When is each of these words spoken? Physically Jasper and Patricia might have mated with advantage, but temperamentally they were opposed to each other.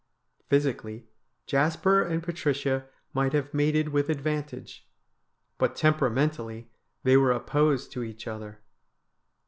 Physically 0.49 1.05
Jasper 1.45 2.01
and 2.01 2.23
Patricia 2.23 2.87
might 3.13 3.33
have 3.33 3.53
mated 3.53 3.89
with 3.89 4.09
advantage, 4.09 4.89
but 5.59 5.75
temperamentally 5.75 6.71
they 7.03 7.17
were 7.17 7.31
opposed 7.31 7.91
to 7.91 8.01
each 8.01 8.25
other. 8.25 8.61